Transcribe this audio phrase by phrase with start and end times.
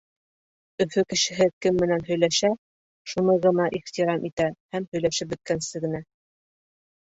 [0.85, 2.51] Өфө кешеһе кем менән һөйләшә,
[3.15, 6.05] шуны гына ихтирам итә һәм һөйләшеп бөткәнсе генә.